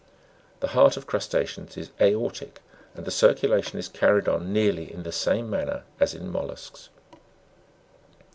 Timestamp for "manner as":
5.47-6.15